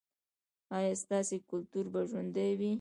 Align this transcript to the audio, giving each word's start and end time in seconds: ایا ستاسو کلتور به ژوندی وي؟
ایا 0.77 0.93
ستاسو 1.03 1.35
کلتور 1.49 1.85
به 1.93 2.01
ژوندی 2.09 2.51
وي؟ 2.59 2.69